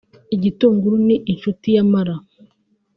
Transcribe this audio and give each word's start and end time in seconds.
Igitunguru 0.35 0.97
ni 1.07 1.15
inshuti 1.31 1.67
y’amara 1.75 2.15